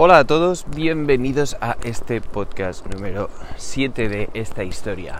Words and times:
Hola 0.00 0.18
a 0.18 0.24
todos, 0.24 0.64
bienvenidos 0.76 1.56
a 1.60 1.76
este 1.82 2.20
podcast 2.20 2.86
número 2.86 3.30
7 3.56 4.08
de 4.08 4.30
esta 4.32 4.62
historia. 4.62 5.16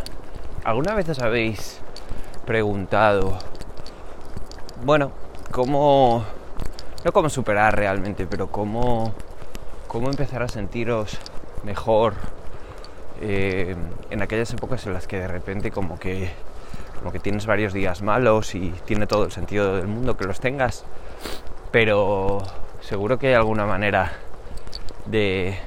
¿Alguna 0.62 0.94
vez 0.94 1.08
os 1.08 1.18
habéis 1.18 1.80
preguntado, 2.46 3.40
bueno, 4.84 5.10
cómo, 5.50 6.24
no 7.04 7.12
cómo 7.12 7.28
superar 7.28 7.74
realmente, 7.74 8.28
pero 8.28 8.52
cómo, 8.52 9.14
cómo 9.88 10.10
empezar 10.10 10.44
a 10.44 10.48
sentiros 10.48 11.18
mejor 11.64 12.14
eh, 13.20 13.74
en 14.10 14.22
aquellas 14.22 14.52
épocas 14.52 14.86
en 14.86 14.92
las 14.92 15.08
que 15.08 15.18
de 15.18 15.26
repente 15.26 15.72
como 15.72 15.98
que, 15.98 16.30
como 17.00 17.10
que 17.10 17.18
tienes 17.18 17.46
varios 17.46 17.72
días 17.72 18.00
malos 18.00 18.54
y 18.54 18.72
tiene 18.84 19.08
todo 19.08 19.24
el 19.24 19.32
sentido 19.32 19.74
del 19.74 19.88
mundo 19.88 20.16
que 20.16 20.24
los 20.24 20.38
tengas, 20.38 20.84
pero 21.72 22.44
seguro 22.80 23.18
que 23.18 23.26
hay 23.26 23.34
alguna 23.34 23.66
manera 23.66 24.12
de, 25.10 25.58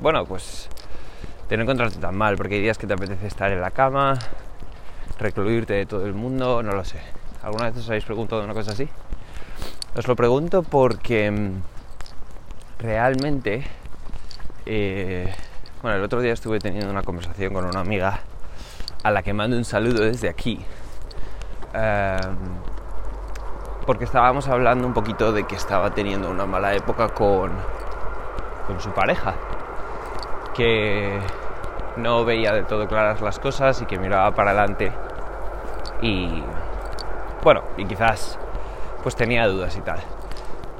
bueno, 0.00 0.24
pues 0.24 0.68
de 1.48 1.56
no 1.56 1.62
encontrarte 1.62 1.98
tan 1.98 2.16
mal, 2.16 2.36
porque 2.36 2.56
hay 2.56 2.62
días 2.62 2.78
que 2.78 2.86
te 2.86 2.94
apetece 2.94 3.26
estar 3.26 3.50
en 3.52 3.60
la 3.60 3.70
cama, 3.70 4.18
recluirte 5.18 5.74
de 5.74 5.86
todo 5.86 6.06
el 6.06 6.14
mundo, 6.14 6.62
no 6.62 6.72
lo 6.72 6.84
sé. 6.84 7.00
¿Alguna 7.42 7.66
vez 7.70 7.76
os 7.78 7.88
habéis 7.88 8.04
preguntado 8.04 8.42
una 8.42 8.54
cosa 8.54 8.72
así? 8.72 8.88
Os 9.96 10.06
lo 10.08 10.16
pregunto 10.16 10.62
porque 10.62 11.30
mm, 11.30 11.62
realmente, 12.80 13.64
eh, 14.66 15.32
bueno, 15.82 15.96
el 15.96 16.04
otro 16.04 16.20
día 16.20 16.32
estuve 16.32 16.58
teniendo 16.58 16.90
una 16.90 17.02
conversación 17.02 17.54
con 17.54 17.64
una 17.64 17.80
amiga 17.80 18.20
a 19.02 19.10
la 19.10 19.22
que 19.22 19.32
mando 19.32 19.56
un 19.56 19.64
saludo 19.64 20.02
desde 20.02 20.28
aquí. 20.28 20.60
Em, 21.72 22.36
porque 23.86 24.04
estábamos 24.04 24.48
hablando 24.48 24.86
un 24.86 24.94
poquito 24.94 25.32
de 25.32 25.44
que 25.44 25.54
estaba 25.54 25.94
teniendo 25.94 26.28
una 26.28 26.44
mala 26.44 26.74
época 26.74 27.08
con, 27.10 27.52
con 28.66 28.80
su 28.80 28.90
pareja, 28.90 29.34
que 30.54 31.18
no 31.96 32.24
veía 32.24 32.52
de 32.52 32.62
todo 32.62 32.88
claras 32.88 33.20
las 33.20 33.38
cosas 33.38 33.80
y 33.82 33.86
que 33.86 33.98
miraba 33.98 34.34
para 34.34 34.50
adelante 34.50 34.92
y 36.02 36.42
bueno, 37.42 37.62
y 37.76 37.84
quizás 37.86 38.38
pues 39.02 39.16
tenía 39.16 39.46
dudas 39.46 39.76
y 39.76 39.80
tal. 39.80 40.00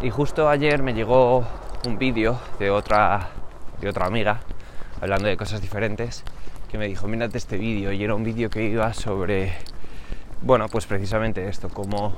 Y 0.02 0.10
justo 0.10 0.48
ayer 0.48 0.82
me 0.82 0.94
llegó 0.94 1.44
un 1.86 1.98
vídeo 1.98 2.38
de 2.58 2.70
otra 2.70 3.28
de 3.80 3.88
otra 3.88 4.06
amiga 4.06 4.40
hablando 5.00 5.28
de 5.28 5.36
cosas 5.36 5.60
diferentes 5.60 6.24
que 6.70 6.78
me 6.78 6.86
dijo, 6.86 7.06
"Mírate 7.06 7.38
este 7.38 7.56
vídeo" 7.56 7.92
y 7.92 8.02
era 8.02 8.14
un 8.14 8.24
vídeo 8.24 8.50
que 8.50 8.64
iba 8.64 8.92
sobre 8.92 9.54
bueno, 10.42 10.68
pues 10.68 10.86
precisamente 10.86 11.48
esto, 11.48 11.68
cómo 11.68 12.14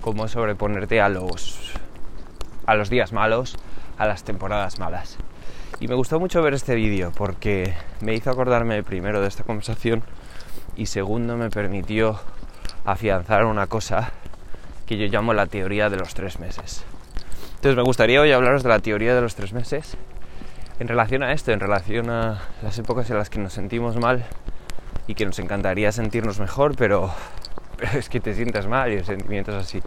cómo 0.00 0.28
sobreponerte 0.28 1.00
a 1.00 1.08
los 1.08 1.72
a 2.66 2.74
los 2.74 2.90
días 2.90 3.12
malos, 3.12 3.56
a 3.98 4.06
las 4.06 4.24
temporadas 4.24 4.78
malas. 4.78 5.18
Y 5.80 5.88
me 5.88 5.94
gustó 5.94 6.18
mucho 6.18 6.42
ver 6.42 6.54
este 6.54 6.74
vídeo 6.74 7.12
porque 7.14 7.74
me 8.00 8.14
hizo 8.14 8.30
acordarme 8.30 8.82
primero 8.82 9.20
de 9.20 9.28
esta 9.28 9.44
conversación 9.44 10.02
y 10.76 10.86
segundo 10.86 11.36
me 11.36 11.50
permitió 11.50 12.18
afianzar 12.84 13.44
una 13.44 13.66
cosa 13.66 14.12
que 14.86 14.96
yo 14.96 15.06
llamo 15.06 15.34
la 15.34 15.46
teoría 15.46 15.90
de 15.90 15.96
los 15.96 16.14
tres 16.14 16.38
meses. 16.38 16.84
Entonces 17.56 17.76
me 17.76 17.82
gustaría 17.82 18.20
hoy 18.20 18.32
hablaros 18.32 18.62
de 18.62 18.68
la 18.68 18.78
teoría 18.78 19.14
de 19.14 19.20
los 19.20 19.34
tres 19.34 19.52
meses 19.52 19.96
en 20.78 20.88
relación 20.88 21.22
a 21.22 21.32
esto, 21.32 21.52
en 21.52 21.60
relación 21.60 22.10
a 22.10 22.40
las 22.62 22.78
épocas 22.78 23.10
en 23.10 23.18
las 23.18 23.30
que 23.30 23.38
nos 23.38 23.52
sentimos 23.52 23.96
mal 23.96 24.24
y 25.06 25.14
que 25.14 25.26
nos 25.26 25.38
encantaría 25.38 25.90
sentirnos 25.92 26.38
mejor, 26.38 26.76
pero, 26.76 27.12
pero 27.76 27.98
es 27.98 28.08
que 28.08 28.20
te 28.20 28.34
sientas 28.34 28.66
mal 28.66 28.92
y 28.92 28.96
el 28.96 29.04
sentimiento 29.04 29.52
es 29.52 29.64
así. 29.64 29.82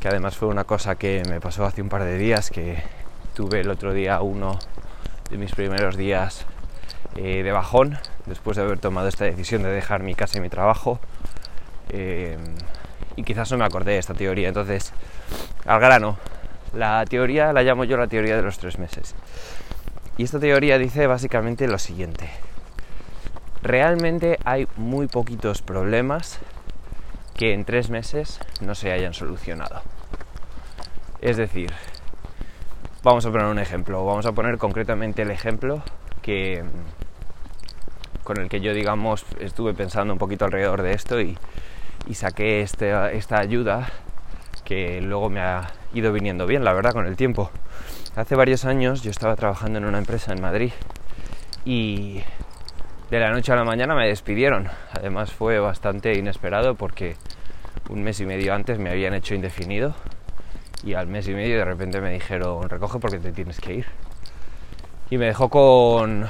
Que 0.00 0.08
además 0.08 0.36
fue 0.36 0.48
una 0.48 0.64
cosa 0.64 0.96
que 0.96 1.22
me 1.28 1.40
pasó 1.40 1.64
hace 1.64 1.82
un 1.82 1.88
par 1.88 2.02
de 2.04 2.18
días, 2.18 2.50
que 2.50 2.82
tuve 3.34 3.60
el 3.60 3.70
otro 3.70 3.92
día 3.92 4.20
uno 4.20 4.58
de 5.30 5.38
mis 5.38 5.54
primeros 5.54 5.96
días 5.96 6.46
eh, 7.16 7.42
de 7.42 7.52
bajón, 7.52 7.98
después 8.26 8.56
de 8.56 8.62
haber 8.62 8.78
tomado 8.78 9.08
esta 9.08 9.24
decisión 9.24 9.62
de 9.62 9.70
dejar 9.70 10.02
mi 10.02 10.14
casa 10.14 10.38
y 10.38 10.40
mi 10.40 10.48
trabajo. 10.48 11.00
Eh, 11.90 12.38
y 13.16 13.22
quizás 13.24 13.50
no 13.50 13.58
me 13.58 13.64
acordé 13.64 13.92
de 13.92 13.98
esta 13.98 14.14
teoría. 14.14 14.48
Entonces, 14.48 14.92
al 15.66 15.80
grano, 15.80 16.18
la 16.74 17.04
teoría 17.04 17.52
la 17.52 17.62
llamo 17.62 17.84
yo 17.84 17.96
la 17.96 18.06
teoría 18.06 18.36
de 18.36 18.42
los 18.42 18.58
tres 18.58 18.78
meses. 18.78 19.14
Y 20.16 20.24
esta 20.24 20.38
teoría 20.40 20.78
dice 20.78 21.06
básicamente 21.06 21.66
lo 21.68 21.78
siguiente. 21.78 22.30
Realmente 23.62 24.38
hay 24.44 24.66
muy 24.76 25.06
poquitos 25.06 25.62
problemas 25.62 26.38
que 27.36 27.54
en 27.54 27.64
tres 27.64 27.90
meses 27.90 28.40
no 28.60 28.74
se 28.74 28.92
hayan 28.92 29.14
solucionado. 29.14 29.82
Es 31.20 31.36
decir, 31.36 31.72
vamos 33.02 33.26
a 33.26 33.30
poner 33.30 33.46
un 33.46 33.58
ejemplo, 33.58 34.04
vamos 34.04 34.26
a 34.26 34.32
poner 34.32 34.58
concretamente 34.58 35.22
el 35.22 35.30
ejemplo 35.30 35.82
que 36.22 36.62
con 38.22 38.38
el 38.40 38.48
que 38.48 38.60
yo 38.60 38.72
digamos 38.72 39.24
estuve 39.40 39.74
pensando 39.74 40.12
un 40.12 40.18
poquito 40.18 40.44
alrededor 40.44 40.82
de 40.82 40.92
esto 40.92 41.20
y, 41.20 41.36
y 42.06 42.14
saqué 42.14 42.62
este, 42.62 43.16
esta 43.16 43.40
ayuda 43.40 43.90
que 44.64 45.00
luego 45.00 45.28
me 45.28 45.40
ha 45.40 45.72
ido 45.92 46.12
viniendo 46.12 46.46
bien, 46.46 46.64
la 46.64 46.72
verdad, 46.72 46.92
con 46.92 47.06
el 47.06 47.16
tiempo. 47.16 47.50
Hace 48.14 48.36
varios 48.36 48.64
años 48.64 49.02
yo 49.02 49.10
estaba 49.10 49.34
trabajando 49.34 49.78
en 49.78 49.84
una 49.84 49.98
empresa 49.98 50.32
en 50.32 50.40
Madrid 50.40 50.72
y 51.64 52.22
de 53.10 53.20
la 53.20 53.30
noche 53.30 53.52
a 53.52 53.56
la 53.56 53.64
mañana 53.64 53.94
me 53.94 54.06
despidieron. 54.06 54.68
Además 54.92 55.32
fue 55.32 55.58
bastante 55.58 56.16
inesperado 56.16 56.76
porque 56.76 57.16
un 57.90 58.02
mes 58.02 58.20
y 58.20 58.26
medio 58.26 58.54
antes 58.54 58.78
me 58.78 58.90
habían 58.90 59.14
hecho 59.14 59.34
indefinido 59.34 59.94
y 60.82 60.94
al 60.94 61.06
mes 61.06 61.28
y 61.28 61.34
medio 61.34 61.58
de 61.58 61.64
repente 61.64 62.00
me 62.00 62.12
dijeron 62.12 62.68
recoge 62.68 62.98
porque 62.98 63.18
te 63.18 63.32
tienes 63.32 63.60
que 63.60 63.74
ir. 63.74 63.86
Y 65.10 65.18
me 65.18 65.26
dejó 65.26 65.48
con, 65.48 66.26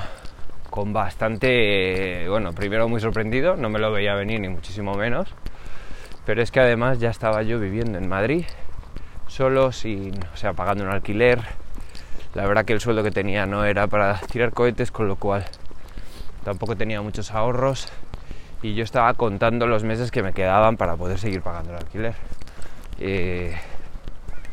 con 0.70 0.92
bastante, 0.92 2.26
bueno, 2.28 2.52
primero 2.52 2.88
muy 2.88 3.00
sorprendido, 3.00 3.56
no 3.56 3.70
me 3.70 3.78
lo 3.78 3.92
veía 3.92 4.14
venir 4.14 4.40
ni 4.40 4.48
muchísimo 4.48 4.94
menos, 4.94 5.28
pero 6.26 6.42
es 6.42 6.50
que 6.50 6.60
además 6.60 6.98
ya 6.98 7.10
estaba 7.10 7.42
yo 7.42 7.60
viviendo 7.60 7.98
en 7.98 8.08
Madrid, 8.08 8.44
solo, 9.28 9.70
sin, 9.70 10.18
o 10.32 10.36
sea, 10.36 10.52
pagando 10.52 10.84
un 10.84 10.90
alquiler. 10.90 11.40
La 12.34 12.46
verdad 12.46 12.64
que 12.64 12.72
el 12.72 12.80
sueldo 12.80 13.02
que 13.02 13.10
tenía 13.10 13.46
no 13.46 13.64
era 13.64 13.86
para 13.86 14.18
tirar 14.18 14.52
cohetes, 14.52 14.90
con 14.90 15.06
lo 15.06 15.16
cual 15.16 15.44
tampoco 16.44 16.76
tenía 16.76 17.02
muchos 17.02 17.30
ahorros 17.30 17.88
y 18.62 18.74
yo 18.74 18.84
estaba 18.84 19.12
contando 19.14 19.66
los 19.66 19.84
meses 19.84 20.10
que 20.10 20.22
me 20.22 20.32
quedaban 20.32 20.76
para 20.76 20.96
poder 20.96 21.18
seguir 21.18 21.42
pagando 21.42 21.70
el 21.70 21.76
alquiler, 21.78 22.14
eh, 22.98 23.56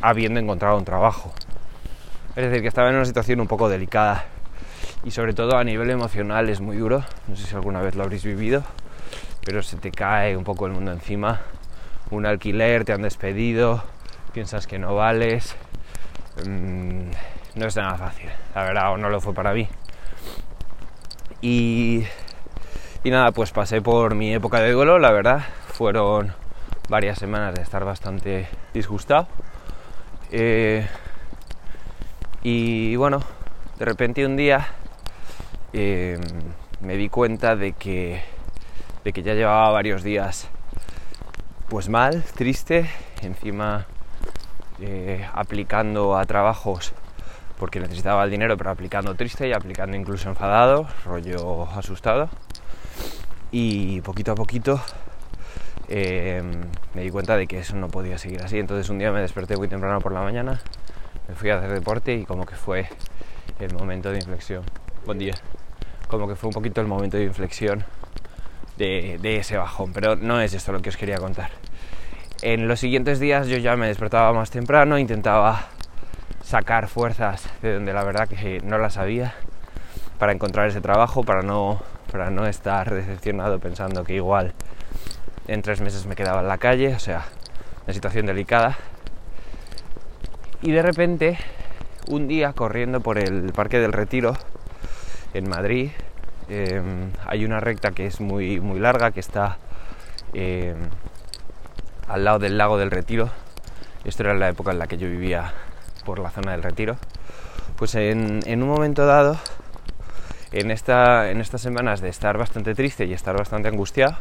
habiendo 0.01 0.39
encontrado 0.39 0.77
un 0.77 0.85
trabajo. 0.85 1.33
Es 2.35 2.45
decir, 2.45 2.61
que 2.61 2.67
estaba 2.67 2.89
en 2.89 2.95
una 2.95 3.05
situación 3.05 3.39
un 3.41 3.47
poco 3.47 3.69
delicada 3.69 4.25
y 5.03 5.11
sobre 5.11 5.33
todo 5.33 5.57
a 5.57 5.63
nivel 5.63 5.89
emocional 5.89 6.49
es 6.49 6.61
muy 6.61 6.77
duro. 6.77 7.03
No 7.27 7.35
sé 7.35 7.45
si 7.47 7.55
alguna 7.55 7.81
vez 7.81 7.95
lo 7.95 8.03
habréis 8.03 8.23
vivido, 8.23 8.63
pero 9.45 9.63
se 9.63 9.77
te 9.77 9.91
cae 9.91 10.37
un 10.37 10.43
poco 10.43 10.65
el 10.65 10.73
mundo 10.73 10.91
encima. 10.91 11.41
Un 12.11 12.25
alquiler, 12.25 12.85
te 12.85 12.93
han 12.93 13.01
despedido, 13.01 13.83
piensas 14.33 14.67
que 14.67 14.79
no 14.79 14.95
vales. 14.95 15.55
Mmm, 16.45 17.11
no 17.55 17.65
es 17.65 17.75
nada 17.75 17.95
fácil, 17.95 18.29
la 18.55 18.63
verdad, 18.63 18.93
o 18.93 18.97
no 18.97 19.09
lo 19.09 19.21
fue 19.21 19.33
para 19.33 19.53
mí. 19.53 19.67
Y, 21.41 22.03
y 23.03 23.11
nada, 23.11 23.31
pues 23.31 23.51
pasé 23.51 23.81
por 23.81 24.15
mi 24.15 24.33
época 24.33 24.59
de 24.59 24.71
duelo, 24.71 24.99
la 24.99 25.11
verdad. 25.11 25.45
Fueron 25.67 26.33
varias 26.89 27.17
semanas 27.17 27.55
de 27.55 27.61
estar 27.61 27.85
bastante 27.85 28.47
disgustado. 28.73 29.27
Eh, 30.31 30.87
y 32.43 32.95
bueno, 32.95 33.21
de 33.79 33.85
repente 33.85 34.25
un 34.25 34.37
día 34.37 34.67
eh, 35.73 36.19
me 36.81 36.97
di 36.97 37.09
cuenta 37.09 37.55
de 37.55 37.73
que, 37.73 38.21
de 39.03 39.13
que 39.13 39.23
ya 39.23 39.33
llevaba 39.33 39.71
varios 39.71 40.03
días 40.03 40.47
pues 41.67 41.89
mal, 41.89 42.23
triste, 42.35 42.89
encima 43.21 43.85
eh, 44.79 45.27
aplicando 45.33 46.17
a 46.17 46.25
trabajos 46.25 46.93
porque 47.57 47.79
necesitaba 47.79 48.23
el 48.23 48.31
dinero, 48.31 48.55
pero 48.57 48.69
aplicando 48.69 49.15
triste 49.15 49.47
y 49.47 49.53
aplicando 49.53 49.97
incluso 49.97 50.29
enfadado, 50.29 50.87
rollo 51.05 51.67
asustado. 51.75 52.29
Y 53.51 54.01
poquito 54.01 54.31
a 54.31 54.35
poquito 54.35 54.81
eh, 55.89 56.43
me 56.93 57.01
di 57.01 57.09
cuenta 57.09 57.35
de 57.35 57.47
que 57.47 57.59
eso 57.59 57.75
no 57.75 57.87
podía 57.87 58.17
seguir 58.17 58.41
así. 58.43 58.59
Entonces 58.59 58.89
un 58.89 58.99
día 58.99 59.11
me 59.11 59.21
desperté 59.21 59.57
muy 59.57 59.67
temprano 59.67 59.99
por 59.99 60.11
la 60.11 60.21
mañana, 60.21 60.61
me 61.27 61.35
fui 61.35 61.49
a 61.49 61.57
hacer 61.57 61.73
deporte 61.73 62.13
y 62.13 62.25
como 62.25 62.45
que 62.45 62.55
fue 62.55 62.87
el 63.59 63.73
momento 63.73 64.11
de 64.11 64.17
inflexión. 64.17 64.63
Buen 65.05 65.17
día. 65.17 65.33
Como 66.07 66.27
que 66.27 66.35
fue 66.35 66.47
un 66.47 66.53
poquito 66.53 66.79
el 66.79 66.87
momento 66.87 67.17
de 67.17 67.23
inflexión 67.23 67.83
de, 68.77 69.17
de 69.21 69.37
ese 69.37 69.57
bajón. 69.57 69.91
Pero 69.91 70.15
no 70.15 70.39
es 70.39 70.53
esto 70.53 70.71
lo 70.71 70.81
que 70.81 70.89
os 70.89 70.97
quería 70.97 71.17
contar. 71.17 71.49
En 72.41 72.67
los 72.67 72.79
siguientes 72.79 73.19
días 73.19 73.47
yo 73.47 73.57
ya 73.57 73.75
me 73.75 73.87
despertaba 73.87 74.31
más 74.31 74.51
temprano, 74.51 74.97
intentaba 74.97 75.67
sacar 76.43 76.87
fuerzas 76.87 77.49
de 77.61 77.73
donde 77.73 77.93
la 77.93 78.03
verdad 78.03 78.27
que 78.27 78.61
no 78.63 78.77
las 78.77 78.97
había 78.97 79.33
para 80.19 80.31
encontrar 80.31 80.67
ese 80.67 80.81
trabajo, 80.81 81.23
para 81.23 81.41
no, 81.41 81.81
para 82.11 82.29
no 82.29 82.45
estar 82.45 82.93
decepcionado 82.93 83.59
pensando 83.59 84.03
que 84.03 84.13
igual 84.13 84.53
en 85.49 85.63
tres 85.63 85.81
meses 85.81 86.05
me 86.05 86.15
quedaba 86.15 86.41
en 86.41 86.47
la 86.47 86.59
calle, 86.59 86.93
o 86.93 86.99
sea, 86.99 87.25
una 87.85 87.93
situación 87.93 88.27
delicada. 88.27 88.77
Y 90.61 90.71
de 90.71 90.81
repente 90.83 91.37
un 92.07 92.27
día 92.27 92.53
corriendo 92.53 93.01
por 93.01 93.17
el 93.17 93.51
Parque 93.53 93.79
del 93.79 93.93
Retiro 93.93 94.33
en 95.33 95.49
Madrid. 95.49 95.91
Em, 96.49 97.11
hay 97.25 97.45
una 97.45 97.59
recta 97.59 97.91
que 97.91 98.05
es 98.05 98.21
muy, 98.21 98.59
muy 98.59 98.79
larga, 98.79 99.11
que 99.11 99.19
está 99.19 99.57
em, 100.33 100.77
al 102.07 102.23
lado 102.23 102.39
del 102.39 102.57
lago 102.57 102.77
del 102.77 102.91
Retiro. 102.91 103.29
Esto 104.05 104.23
era 104.23 104.33
la 104.35 104.49
época 104.49 104.71
en 104.71 104.79
la 104.79 104.87
que 104.87 104.97
yo 104.97 105.07
vivía 105.07 105.53
por 106.05 106.19
la 106.19 106.29
zona 106.29 106.51
del 106.51 106.63
Retiro. 106.63 106.97
Pues 107.75 107.95
en, 107.95 108.41
un 108.45 108.67
momento 108.67 109.05
dado, 109.05 109.37
en, 110.51 110.69
esta, 110.71 111.29
en 111.31 111.41
estas 111.41 111.61
semanas 111.61 112.01
de 112.01 112.09
estar 112.09 112.37
bastante 112.37 112.75
triste 112.75 113.05
y 113.05 113.13
estar 113.13 113.37
bastante 113.37 113.67
angustiado, 113.67 114.17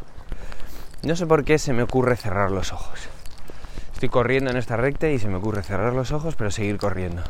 no 1.03 1.17
sé 1.17 1.27
por 1.27 1.45
qué 1.45 1.59
se 1.59 1.73
me 1.73 1.83
ocurre 1.83 2.17
cerrar 2.17 2.51
los 2.51 2.73
ojos. 2.73 3.09
Estoy 3.93 4.09
corriendo 4.09 4.51
en 4.51 4.57
esta 4.57 4.77
recta 4.77 5.09
y 5.09 5.19
se 5.19 5.29
me 5.29 5.37
ocurre 5.37 5.63
cerrar 5.63 5.93
los 5.93 6.13
ojos 6.13 6.35
pero 6.37 6.51
seguir 6.51 6.77
corriendo. 6.79 7.23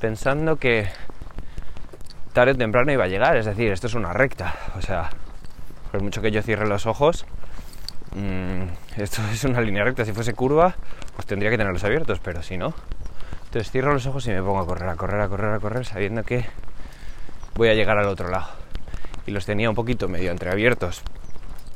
Pensando 0.00 0.56
que 0.56 0.88
tarde 2.32 2.52
o 2.52 2.56
temprano 2.56 2.92
iba 2.92 3.04
a 3.04 3.08
llegar, 3.08 3.36
es 3.36 3.46
decir, 3.46 3.70
esto 3.72 3.86
es 3.86 3.94
una 3.94 4.12
recta. 4.12 4.54
O 4.76 4.82
sea, 4.82 5.10
por 5.90 6.02
mucho 6.02 6.22
que 6.22 6.30
yo 6.30 6.42
cierre 6.42 6.66
los 6.66 6.86
ojos, 6.86 7.26
mmm, 8.14 8.64
esto 8.96 9.22
es 9.32 9.44
una 9.44 9.60
línea 9.60 9.84
recta. 9.84 10.04
Si 10.04 10.12
fuese 10.12 10.34
curva, 10.34 10.74
pues 11.14 11.26
tendría 11.26 11.50
que 11.50 11.58
tenerlos 11.58 11.84
abiertos, 11.84 12.20
pero 12.20 12.42
si 12.42 12.56
no. 12.56 12.74
Entonces 13.44 13.70
cierro 13.70 13.92
los 13.92 14.06
ojos 14.06 14.26
y 14.26 14.30
me 14.30 14.42
pongo 14.42 14.60
a 14.60 14.66
correr, 14.66 14.88
a 14.88 14.96
correr, 14.96 15.20
a 15.20 15.28
correr, 15.28 15.54
a 15.54 15.60
correr, 15.60 15.84
sabiendo 15.84 16.22
que 16.24 16.46
voy 17.54 17.68
a 17.68 17.74
llegar 17.74 17.98
al 17.98 18.06
otro 18.06 18.28
lado. 18.28 18.48
Y 19.26 19.30
los 19.30 19.46
tenía 19.46 19.68
un 19.68 19.76
poquito 19.76 20.08
medio 20.08 20.30
entreabiertos 20.30 21.02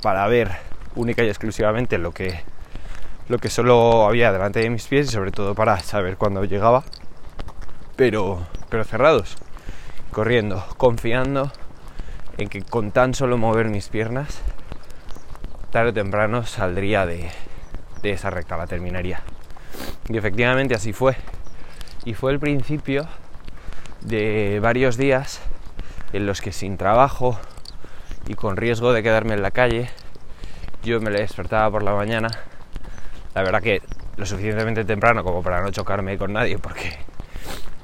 para 0.03 0.27
ver 0.27 0.76
única 0.97 1.23
y 1.23 1.29
exclusivamente 1.29 1.99
lo 1.99 2.13
que, 2.13 2.41
lo 3.29 3.39
que 3.39 3.49
solo 3.49 4.07
había 4.07 4.33
delante 4.33 4.61
de 4.61 4.71
mis 4.71 4.87
pies 4.87 5.09
y 5.09 5.13
sobre 5.13 5.31
todo 5.31 5.55
para 5.55 5.79
saber 5.81 6.17
cuándo 6.17 6.45
llegaba, 6.45 6.85
pero, 7.95 8.47
pero 8.69 8.85
cerrados, 8.85 9.37
corriendo, 10.11 10.65
confiando 10.77 11.53
en 12.39 12.49
que 12.49 12.63
con 12.63 12.91
tan 12.91 13.15
solo 13.15 13.39
mover 13.39 13.69
mis 13.69 13.89
piernas, 13.89 14.41
tarde 15.71 15.91
o 15.91 15.95
temprano 15.95 16.45
saldría 16.45 17.07
de, 17.07 17.31
de 18.03 18.11
esa 18.11 18.31
recta, 18.31 18.57
la 18.57 18.67
terminaría. 18.67 19.21
Y 20.09 20.17
efectivamente 20.17 20.75
así 20.75 20.93
fue. 20.93 21.17
Y 22.05 22.15
fue 22.15 22.33
el 22.33 22.39
principio 22.39 23.07
de 24.03 24.61
varios 24.63 24.97
días 24.97 25.41
en 26.13 26.27
los 26.27 26.41
que 26.41 26.53
sin 26.53 26.77
trabajo 26.77 27.39
y 28.29 28.35
con 28.35 28.57
riesgo 28.57 28.93
de 28.93 29.03
quedarme 29.03 29.35
en 29.35 29.43
la 29.43 29.51
calle, 29.51 29.91
yo 30.87 31.01
me 31.01 31.11
despertaba 31.11 31.69
por 31.71 31.83
la 31.83 31.93
mañana, 31.95 32.29
la 33.35 33.43
verdad 33.43 33.61
que 33.61 33.83
lo 34.17 34.25
suficientemente 34.25 34.85
temprano 34.85 35.25
como 35.25 35.43
para 35.43 35.61
no 35.61 35.71
chocarme 35.71 36.17
con 36.17 36.33
nadie, 36.33 36.59
porque 36.59 36.97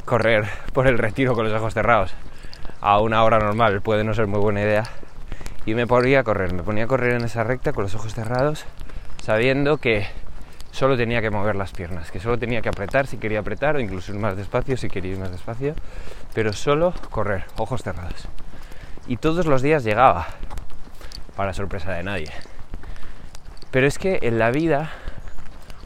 correr 0.05 0.49
por 0.73 0.87
el 0.87 0.99
retiro 0.99 1.35
con 1.35 1.45
los 1.45 1.53
ojos 1.53 1.75
cerrados 1.75 2.15
a 2.81 3.01
una 3.01 3.25
hora 3.25 3.39
normal 3.39 3.83
puede 3.83 4.05
no 4.05 4.15
ser 4.15 4.29
muy 4.29 4.39
buena 4.41 4.63
idea. 4.63 4.85
Y 5.67 5.75
me 5.75 5.87
ponía 5.87 6.21
a 6.21 6.25
correr, 6.25 6.53
me 6.53 6.63
ponía 6.63 6.85
a 6.85 6.87
correr 6.87 7.15
en 7.15 7.25
esa 7.25 7.45
recta 7.45 7.73
con 7.73 7.85
los 7.85 7.95
ojos 7.95 8.15
cerrados, 8.15 8.65
sabiendo 9.23 9.79
que 9.79 10.07
solo 10.71 10.97
tenía 10.97 11.21
que 11.21 11.31
mover 11.31 11.57
las 11.57 11.73
piernas, 11.73 12.11
que 12.11 12.19
solo 12.19 12.39
tenía 12.39 12.63
que 12.63 12.69
apretar 12.69 13.07
si 13.07 13.19
quería 13.19 13.41
apretar 13.41 13.77
o 13.77 13.81
incluso 13.81 14.13
ir 14.13 14.19
más 14.19 14.37
despacio 14.37 14.77
si 14.77 14.89
quería 14.89 15.13
ir 15.13 15.19
más 15.19 15.31
despacio, 15.31 15.75
pero 16.35 16.53
solo 16.53 16.95
correr, 17.11 17.45
ojos 17.57 17.83
cerrados. 17.83 18.29
Y 19.07 19.17
todos 19.17 19.47
los 19.47 19.63
días 19.63 19.85
llegaba, 19.85 20.27
para 21.37 21.53
sorpresa 21.53 21.93
de 21.93 22.03
nadie. 22.03 22.52
Pero 23.73 23.87
es 23.87 23.99
que 23.99 24.21
en 24.23 24.39
la 24.39 24.51
vida 24.51 24.93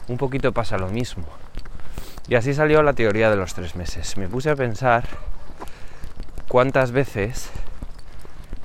un 0.07 0.17
poquito 0.17 0.51
pasa 0.51 0.77
lo 0.77 0.89
mismo. 0.89 1.25
Y 2.27 2.35
así 2.35 2.53
salió 2.53 2.83
la 2.83 2.93
teoría 2.93 3.29
de 3.29 3.37
los 3.37 3.53
tres 3.53 3.75
meses. 3.75 4.17
Me 4.17 4.27
puse 4.27 4.49
a 4.49 4.55
pensar 4.55 5.05
cuántas 6.49 6.91
veces 6.91 7.49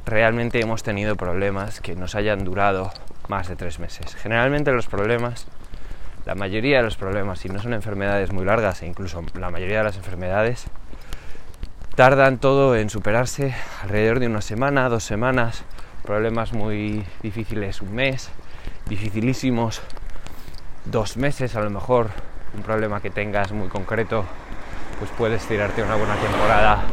realmente 0.04 0.60
hemos 0.60 0.82
tenido 0.82 1.16
problemas 1.16 1.80
que 1.80 1.94
nos 1.94 2.16
hayan 2.16 2.44
durado 2.44 2.92
más 3.28 3.48
de 3.48 3.54
tres 3.54 3.78
meses. 3.78 4.16
Generalmente 4.16 4.72
los 4.72 4.86
problemas, 4.86 5.46
la 6.26 6.34
mayoría 6.34 6.78
de 6.78 6.82
los 6.82 6.96
problemas, 6.96 7.38
si 7.38 7.48
no 7.48 7.62
son 7.62 7.74
enfermedades 7.74 8.32
muy 8.32 8.44
largas 8.44 8.82
e 8.82 8.86
incluso 8.86 9.22
la 9.38 9.50
mayoría 9.50 9.78
de 9.78 9.84
las 9.84 9.96
enfermedades, 9.96 10.66
tardan 11.94 12.38
todo 12.38 12.74
en 12.74 12.90
superarse 12.90 13.54
alrededor 13.82 14.18
de 14.18 14.26
una 14.26 14.40
semana, 14.40 14.88
dos 14.88 15.04
semanas, 15.04 15.62
problemas 16.02 16.52
muy 16.52 17.04
difíciles 17.22 17.80
un 17.80 17.94
mes, 17.94 18.30
dificilísimos 18.88 19.80
dos 20.84 21.16
meses 21.16 21.54
a 21.56 21.60
lo 21.60 21.70
mejor 21.70 22.10
un 22.54 22.62
problema 22.62 23.00
que 23.00 23.10
tengas 23.10 23.52
muy 23.52 23.68
concreto 23.68 24.24
pues 24.98 25.10
puedes 25.16 25.44
tirarte 25.46 25.82
una 25.82 25.96
buena 25.96 26.16
temporada 26.16 26.84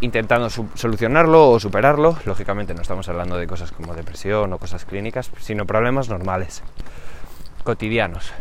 intentando 0.00 0.50
solucionarlo 0.50 1.50
o 1.50 1.60
superarlo. 1.60 2.18
Lógicamente 2.24 2.74
no 2.74 2.82
estamos 2.82 3.08
hablando 3.08 3.36
de 3.36 3.46
cosas 3.46 3.72
como 3.72 3.94
depresión 3.94 4.52
o 4.52 4.58
cosas 4.58 4.84
clínicas 4.84 5.30
sino 5.40 5.66
problemas 5.66 6.08
normales 6.08 6.62
cotidianos 7.62 8.32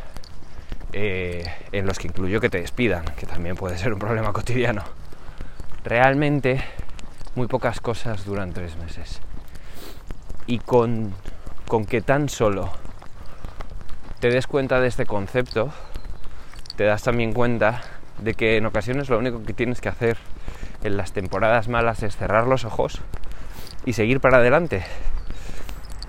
eh, 0.92 1.50
en 1.72 1.86
los 1.86 1.98
que 1.98 2.08
incluyo 2.08 2.42
que 2.42 2.50
te 2.50 2.60
despidan 2.60 3.06
que 3.18 3.26
también 3.26 3.56
puede 3.56 3.78
ser 3.78 3.94
un 3.94 4.00
problema 4.00 4.34
cotidiano. 4.34 4.84
Realmente 5.84 6.64
muy 7.36 7.48
pocas 7.48 7.80
cosas 7.80 8.26
duran 8.26 8.54
tres 8.54 8.78
meses. 8.78 9.20
Y 10.46 10.60
con 10.60 11.14
con 11.68 11.86
que 11.86 12.02
tan 12.02 12.30
solo 12.30 12.72
te 14.20 14.30
des 14.30 14.48
cuenta 14.48 14.80
de 14.80 14.88
este 14.88 15.06
concepto, 15.06 15.72
te 16.78 16.86
das 16.86 17.04
también 17.04 17.34
cuenta 17.34 17.82
de 18.20 18.34
que 18.36 18.58
en 18.58 18.66
ocasiones 18.66 19.10
lo 19.10 19.18
único 19.18 19.44
que 19.44 19.54
tienes 19.54 19.82
que 19.82 19.90
hacer 19.90 20.18
en 20.84 20.98
las 20.98 21.14
temporadas 21.14 21.68
malas 21.68 22.04
es 22.04 22.16
cerrar 22.16 22.48
los 22.48 22.64
ojos 22.64 23.02
y 23.86 23.94
seguir 23.94 24.20
para 24.20 24.38
adelante. 24.38 24.86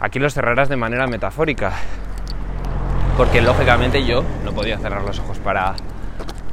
Aquí 0.01 0.19
los 0.19 0.35
cerrarás 0.35 0.69
de 0.69 0.77
manera 0.77 1.07
metafórica, 1.07 1.73
porque 3.17 3.41
lógicamente 3.41 4.05
yo 4.05 4.23
no 4.45 4.53
podía 4.53 4.79
cerrar 4.79 5.03
los 5.03 5.19
ojos 5.19 5.39
para, 5.39 5.75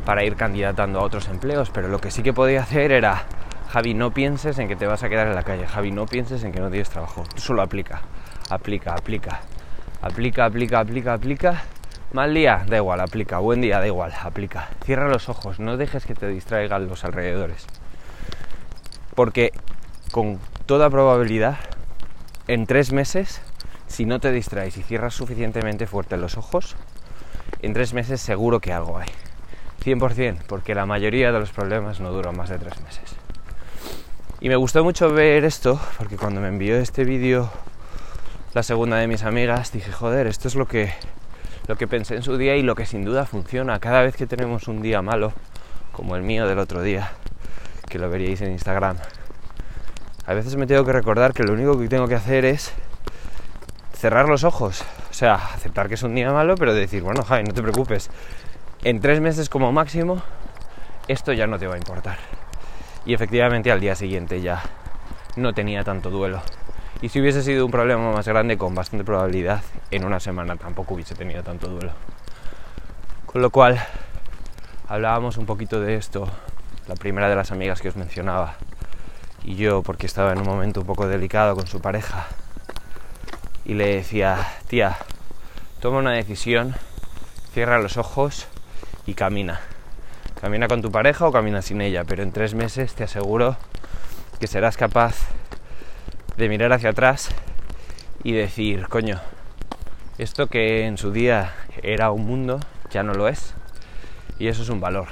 para 0.05 0.23
ir 0.23 0.35
candidatando 0.35 0.99
a 0.99 1.03
otros 1.03 1.27
empleos, 1.27 1.69
pero 1.69 1.87
lo 1.89 1.99
que 1.99 2.11
sí 2.11 2.23
que 2.23 2.33
podía 2.33 2.61
hacer 2.61 2.91
era, 2.91 3.25
Javi, 3.69 3.93
no 3.93 4.11
pienses 4.11 4.57
en 4.59 4.67
que 4.67 4.75
te 4.75 4.87
vas 4.87 5.03
a 5.03 5.09
quedar 5.09 5.27
en 5.27 5.35
la 5.35 5.43
calle, 5.43 5.67
Javi, 5.67 5.91
no 5.91 6.05
pienses 6.05 6.43
en 6.43 6.51
que 6.51 6.59
no 6.59 6.69
tienes 6.69 6.89
trabajo, 6.89 7.23
tú 7.35 7.41
solo 7.41 7.61
aplica 7.61 8.01
aplica, 8.51 8.93
aplica, 8.93 9.41
aplica, 10.01 10.45
aplica, 10.45 10.79
aplica, 10.79 11.13
aplica. 11.13 11.63
Mal 12.11 12.33
día, 12.33 12.65
da 12.67 12.77
igual, 12.77 12.99
aplica. 12.99 13.39
Buen 13.39 13.61
día, 13.61 13.79
da 13.79 13.87
igual, 13.87 14.13
aplica. 14.21 14.69
Cierra 14.83 15.07
los 15.07 15.29
ojos, 15.29 15.59
no 15.59 15.77
dejes 15.77 16.05
que 16.05 16.13
te 16.13 16.27
distraigan 16.27 16.87
los 16.87 17.05
alrededores. 17.05 17.65
Porque 19.15 19.51
con 20.11 20.39
toda 20.65 20.89
probabilidad, 20.89 21.57
en 22.47 22.65
tres 22.65 22.91
meses, 22.91 23.41
si 23.87 24.05
no 24.05 24.19
te 24.19 24.31
distraes 24.31 24.75
y 24.75 24.83
cierras 24.83 25.13
suficientemente 25.13 25.87
fuerte 25.87 26.17
los 26.17 26.37
ojos, 26.37 26.75
en 27.61 27.73
tres 27.73 27.93
meses 27.93 28.19
seguro 28.19 28.59
que 28.59 28.73
algo 28.73 28.97
hay. 28.97 29.09
100%, 29.85 30.43
porque 30.47 30.75
la 30.75 30.85
mayoría 30.85 31.31
de 31.31 31.39
los 31.39 31.51
problemas 31.51 32.01
no 32.01 32.11
duran 32.11 32.35
más 32.35 32.49
de 32.49 32.59
tres 32.59 32.81
meses. 32.81 33.15
Y 34.41 34.49
me 34.49 34.55
gustó 34.55 34.83
mucho 34.83 35.09
ver 35.13 35.45
esto, 35.45 35.79
porque 35.97 36.17
cuando 36.17 36.41
me 36.41 36.49
envió 36.49 36.77
este 36.77 37.05
vídeo 37.05 37.49
la 38.53 38.63
segunda 38.63 38.97
de 38.97 39.07
mis 39.07 39.23
amigas, 39.23 39.71
dije, 39.71 39.91
joder, 39.93 40.27
esto 40.27 40.49
es 40.49 40.55
lo 40.55 40.67
que, 40.67 40.93
lo 41.67 41.77
que 41.77 41.87
pensé 41.87 42.15
en 42.15 42.23
su 42.23 42.37
día 42.37 42.57
y 42.57 42.63
lo 42.63 42.75
que 42.75 42.85
sin 42.85 43.05
duda 43.05 43.25
funciona. 43.25 43.79
Cada 43.79 44.01
vez 44.01 44.17
que 44.17 44.27
tenemos 44.27 44.67
un 44.67 44.81
día 44.81 45.01
malo, 45.01 45.31
como 45.93 46.17
el 46.17 46.21
mío 46.21 46.45
del 46.47 46.59
otro 46.59 46.81
día, 46.81 47.11
que 47.87 47.97
lo 47.97 48.09
veríais 48.09 48.41
en 48.41 48.51
Instagram, 48.51 48.97
a 50.25 50.33
veces 50.33 50.57
me 50.57 50.67
tengo 50.67 50.83
que 50.83 50.91
recordar 50.91 51.33
que 51.33 51.43
lo 51.43 51.53
único 51.53 51.79
que 51.79 51.87
tengo 51.87 52.07
que 52.07 52.15
hacer 52.15 52.43
es 52.43 52.73
cerrar 53.93 54.27
los 54.27 54.43
ojos. 54.43 54.83
O 55.09 55.13
sea, 55.13 55.35
aceptar 55.35 55.87
que 55.87 55.93
es 55.93 56.03
un 56.03 56.13
día 56.13 56.31
malo, 56.31 56.55
pero 56.55 56.73
decir, 56.73 57.03
bueno, 57.03 57.23
Javi, 57.23 57.43
no 57.43 57.53
te 57.53 57.61
preocupes. 57.61 58.09
En 58.83 58.99
tres 58.99 59.21
meses 59.21 59.47
como 59.47 59.71
máximo, 59.71 60.21
esto 61.07 61.31
ya 61.31 61.47
no 61.47 61.57
te 61.57 61.67
va 61.67 61.75
a 61.75 61.77
importar. 61.77 62.17
Y 63.05 63.13
efectivamente 63.13 63.71
al 63.71 63.79
día 63.79 63.95
siguiente 63.95 64.41
ya 64.41 64.61
no 65.37 65.53
tenía 65.53 65.85
tanto 65.85 66.09
duelo. 66.09 66.41
Y 66.99 67.09
si 67.09 67.19
hubiese 67.19 67.41
sido 67.41 67.65
un 67.65 67.71
problema 67.71 68.11
más 68.11 68.27
grande, 68.27 68.57
con 68.57 68.75
bastante 68.75 69.03
probabilidad, 69.03 69.63
en 69.89 70.03
una 70.03 70.19
semana 70.19 70.55
tampoco 70.55 70.93
hubiese 70.93 71.15
tenido 71.15 71.41
tanto 71.43 71.67
duelo. 71.67 71.91
Con 73.25 73.41
lo 73.41 73.49
cual, 73.49 73.81
hablábamos 74.87 75.37
un 75.37 75.45
poquito 75.45 75.79
de 75.79 75.95
esto, 75.95 76.27
la 76.87 76.95
primera 76.95 77.29
de 77.29 77.35
las 77.35 77.51
amigas 77.51 77.81
que 77.81 77.89
os 77.89 77.95
mencionaba, 77.95 78.55
y 79.43 79.55
yo, 79.55 79.81
porque 79.81 80.05
estaba 80.05 80.33
en 80.33 80.39
un 80.39 80.45
momento 80.45 80.81
un 80.81 80.85
poco 80.85 81.07
delicado 81.07 81.55
con 81.55 81.65
su 81.65 81.81
pareja, 81.81 82.27
y 83.65 83.73
le 83.73 83.95
decía, 83.95 84.47
tía, 84.67 84.97
toma 85.79 85.99
una 85.99 86.11
decisión, 86.11 86.75
cierra 87.53 87.79
los 87.79 87.97
ojos 87.97 88.47
y 89.05 89.13
camina. 89.13 89.61
Camina 90.39 90.67
con 90.67 90.81
tu 90.81 90.91
pareja 90.91 91.27
o 91.27 91.31
camina 91.31 91.61
sin 91.61 91.81
ella, 91.81 92.03
pero 92.03 92.23
en 92.23 92.31
tres 92.31 92.53
meses 92.53 92.93
te 92.95 93.03
aseguro 93.03 93.57
que 94.39 94.47
serás 94.47 94.75
capaz 94.75 95.15
de 96.41 96.49
mirar 96.49 96.73
hacia 96.73 96.89
atrás 96.89 97.29
y 98.23 98.31
decir, 98.31 98.87
coño, 98.87 99.21
esto 100.17 100.47
que 100.47 100.87
en 100.87 100.97
su 100.97 101.11
día 101.11 101.53
era 101.83 102.09
un 102.09 102.25
mundo, 102.25 102.59
ya 102.89 103.03
no 103.03 103.13
lo 103.13 103.27
es. 103.27 103.53
Y 104.39 104.47
eso 104.47 104.63
es 104.63 104.69
un 104.69 104.81
valor. 104.81 105.07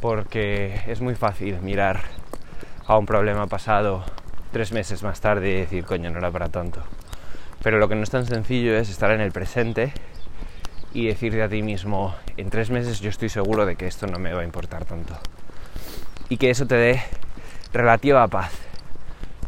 porque 0.00 0.80
es 0.86 1.02
muy 1.02 1.14
fácil 1.14 1.60
mirar 1.60 2.00
a 2.86 2.96
un 2.96 3.04
problema 3.04 3.46
pasado 3.46 4.04
tres 4.52 4.72
meses 4.72 5.02
más 5.02 5.20
tarde 5.20 5.50
y 5.50 5.54
decir, 5.54 5.84
coño, 5.84 6.10
no 6.10 6.18
era 6.18 6.30
para 6.30 6.48
tanto. 6.48 6.82
Pero 7.62 7.78
lo 7.78 7.88
que 7.90 7.94
no 7.94 8.02
es 8.02 8.10
tan 8.10 8.24
sencillo 8.24 8.74
es 8.74 8.88
estar 8.88 9.10
en 9.10 9.20
el 9.20 9.32
presente 9.32 9.92
y 10.94 11.08
decirte 11.08 11.42
a 11.42 11.48
ti 11.50 11.62
mismo, 11.62 12.14
en 12.38 12.48
tres 12.48 12.70
meses 12.70 13.00
yo 13.00 13.10
estoy 13.10 13.28
seguro 13.28 13.66
de 13.66 13.76
que 13.76 13.86
esto 13.86 14.06
no 14.06 14.18
me 14.18 14.32
va 14.32 14.40
a 14.40 14.44
importar 14.44 14.86
tanto. 14.86 15.14
Y 16.30 16.38
que 16.38 16.48
eso 16.48 16.66
te 16.66 16.76
dé 16.76 17.02
relativa 17.74 18.26
paz. 18.28 18.61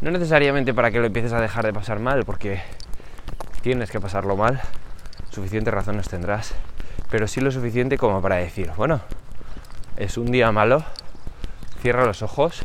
No 0.00 0.10
necesariamente 0.10 0.74
para 0.74 0.90
que 0.90 0.98
lo 0.98 1.06
empieces 1.06 1.32
a 1.32 1.40
dejar 1.40 1.64
de 1.64 1.72
pasar 1.72 1.98
mal, 1.98 2.24
porque 2.24 2.60
tienes 3.62 3.90
que 3.90 4.00
pasarlo 4.00 4.36
mal, 4.36 4.60
suficientes 5.30 5.72
razones 5.72 6.08
tendrás, 6.08 6.54
pero 7.10 7.26
sí 7.26 7.40
lo 7.40 7.50
suficiente 7.50 7.96
como 7.96 8.20
para 8.20 8.36
decir, 8.36 8.70
bueno, 8.76 9.00
es 9.96 10.18
un 10.18 10.26
día 10.26 10.52
malo, 10.52 10.84
cierra 11.80 12.04
los 12.04 12.22
ojos, 12.22 12.64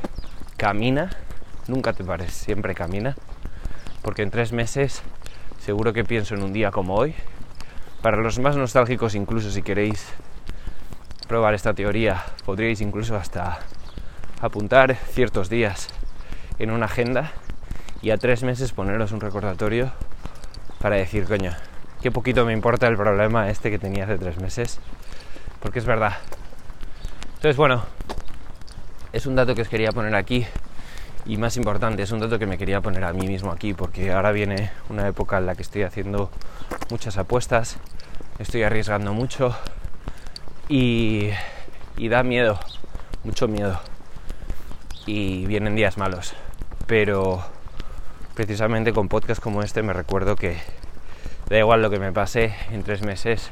camina, 0.57 1.09
nunca 1.67 1.93
te 1.93 2.03
pares, 2.03 2.33
siempre 2.33 2.75
camina, 2.75 3.15
porque 4.01 4.23
en 4.23 4.31
tres 4.31 4.51
meses 4.51 5.03
seguro 5.59 5.93
que 5.93 6.03
pienso 6.03 6.35
en 6.35 6.43
un 6.43 6.51
día 6.51 6.71
como 6.71 6.95
hoy. 6.95 7.13
Para 8.01 8.17
los 8.17 8.39
más 8.39 8.55
nostálgicos, 8.55 9.13
incluso 9.13 9.51
si 9.51 9.61
queréis 9.61 10.07
probar 11.27 11.53
esta 11.53 11.73
teoría, 11.73 12.23
podríais 12.45 12.81
incluso 12.81 13.15
hasta 13.15 13.59
apuntar 14.41 14.95
ciertos 14.95 15.49
días 15.49 15.89
en 16.59 16.71
una 16.71 16.85
agenda 16.85 17.31
y 18.01 18.11
a 18.11 18.17
tres 18.17 18.43
meses 18.43 18.71
poneros 18.71 19.11
un 19.11 19.21
recordatorio 19.21 19.91
para 20.79 20.95
decir, 20.95 21.25
coño, 21.25 21.53
qué 22.01 22.11
poquito 22.11 22.45
me 22.45 22.53
importa 22.53 22.87
el 22.87 22.95
problema 22.95 23.49
este 23.49 23.71
que 23.71 23.79
tenía 23.79 24.03
hace 24.03 24.17
tres 24.17 24.37
meses, 24.39 24.79
porque 25.61 25.79
es 25.79 25.85
verdad, 25.85 26.17
entonces, 27.39 27.55
bueno, 27.55 27.85
es 29.13 29.25
un 29.25 29.33
dato 29.33 29.55
que 29.55 29.61
os 29.61 29.69
quería 29.69 29.93
poner 29.93 30.13
aquí 30.13 30.45
y 31.25 31.37
más 31.37 31.55
importante, 31.55 32.03
es 32.03 32.11
un 32.11 32.19
dato 32.19 32.37
que 32.37 32.45
me 32.45 32.57
quería 32.57 32.81
poner 32.81 33.05
a 33.05 33.13
mí 33.13 33.27
mismo 33.27 33.49
aquí 33.53 33.73
porque 33.73 34.11
ahora 34.11 34.33
viene 34.33 34.71
una 34.89 35.07
época 35.07 35.37
en 35.37 35.45
la 35.45 35.55
que 35.55 35.61
estoy 35.61 35.83
haciendo 35.83 36.31
muchas 36.89 37.17
apuestas, 37.17 37.77
estoy 38.39 38.63
arriesgando 38.63 39.13
mucho 39.13 39.55
y, 40.67 41.29
y 41.95 42.09
da 42.09 42.23
miedo, 42.23 42.59
mucho 43.23 43.47
miedo. 43.47 43.79
Y 45.05 45.45
vienen 45.45 45.77
días 45.77 45.97
malos, 45.97 46.33
pero 46.89 47.39
precisamente 48.33 48.93
con 48.93 49.09
podcast 49.09 49.39
como 49.39 49.61
este 49.61 49.83
me 49.83 49.93
recuerdo 49.93 50.35
que 50.35 50.57
da 51.47 51.59
igual 51.59 51.83
lo 51.83 51.91
que 51.91 51.99
me 51.99 52.11
pase 52.11 52.55
en 52.71 52.81
tres 52.81 53.03
meses, 53.03 53.51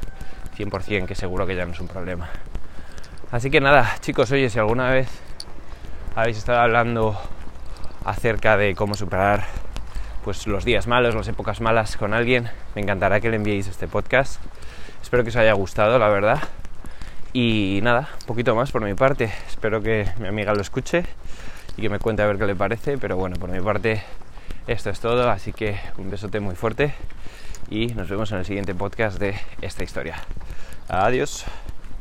100% 0.57 1.05
que 1.05 1.13
seguro 1.13 1.45
que 1.45 1.55
ya 1.55 1.67
no 1.67 1.73
es 1.73 1.79
un 1.79 1.87
problema. 1.87 2.29
Así 3.31 3.51
que 3.51 3.61
nada, 3.61 3.95
chicos, 3.99 4.31
oye, 4.31 4.49
si 4.49 4.57
alguna 4.57 4.89
vez 4.89 5.07
habéis 6.15 6.39
estado 6.39 6.61
hablando 6.61 7.15
acerca 8.05 8.57
de 8.57 8.73
cómo 8.73 8.95
superar 8.95 9.45
pues 10.23 10.47
los 10.47 10.65
días 10.65 10.87
malos, 10.87 11.13
las 11.13 11.27
épocas 11.27 11.61
malas 11.61 11.95
con 11.95 12.15
alguien, 12.15 12.49
me 12.73 12.81
encantará 12.81 13.19
que 13.19 13.29
le 13.29 13.35
enviéis 13.35 13.67
este 13.67 13.87
podcast. 13.87 14.41
Espero 15.03 15.21
que 15.21 15.29
os 15.29 15.35
haya 15.35 15.53
gustado, 15.53 15.99
la 15.99 16.09
verdad. 16.09 16.39
Y 17.33 17.81
nada, 17.83 18.09
un 18.19 18.25
poquito 18.25 18.55
más 18.55 18.71
por 18.71 18.81
mi 18.81 18.95
parte. 18.95 19.31
Espero 19.47 19.79
que 19.79 20.11
mi 20.17 20.27
amiga 20.27 20.55
lo 20.55 20.61
escuche 20.61 21.05
y 21.77 21.81
que 21.81 21.89
me 21.89 21.99
cuente 21.99 22.23
a 22.23 22.27
ver 22.27 22.37
qué 22.37 22.45
le 22.45 22.55
parece. 22.55 22.97
Pero 22.97 23.15
bueno, 23.15 23.37
por 23.37 23.49
mi 23.49 23.61
parte 23.61 24.03
esto 24.67 24.89
es 24.89 24.99
todo. 24.99 25.29
Así 25.29 25.53
que 25.53 25.77
un 25.97 26.09
besote 26.09 26.39
muy 26.39 26.55
fuerte 26.55 26.93
y 27.69 27.87
nos 27.87 28.09
vemos 28.09 28.31
en 28.31 28.39
el 28.39 28.45
siguiente 28.45 28.75
podcast 28.75 29.19
de 29.19 29.35
esta 29.61 29.83
historia. 29.83 30.15
Adiós. 30.89 31.45